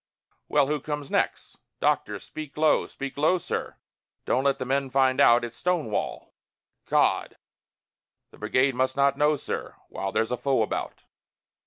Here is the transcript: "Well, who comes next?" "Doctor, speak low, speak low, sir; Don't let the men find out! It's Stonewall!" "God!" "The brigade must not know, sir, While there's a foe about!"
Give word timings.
"Well, 0.49 0.65
who 0.65 0.79
comes 0.81 1.11
next?" 1.11 1.57
"Doctor, 1.79 2.17
speak 2.17 2.57
low, 2.57 2.87
speak 2.87 3.17
low, 3.19 3.37
sir; 3.37 3.75
Don't 4.25 4.45
let 4.45 4.57
the 4.57 4.65
men 4.65 4.89
find 4.89 5.21
out! 5.21 5.45
It's 5.45 5.57
Stonewall!" 5.57 6.33
"God!" 6.89 7.37
"The 8.31 8.39
brigade 8.39 8.73
must 8.73 8.95
not 8.97 9.15
know, 9.15 9.35
sir, 9.35 9.75
While 9.89 10.11
there's 10.11 10.31
a 10.31 10.37
foe 10.37 10.63
about!" 10.63 11.03